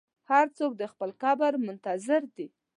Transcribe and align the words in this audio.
هر 0.31 0.45
څوک 0.57 0.71
د 0.77 0.83
خپل 0.91 1.09
قبر 1.23 1.51
منتظر 1.65 2.21
دی. 2.35 2.47